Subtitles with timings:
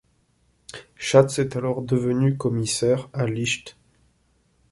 [0.95, 3.77] Schatz est alors devenu commissaire à Licht.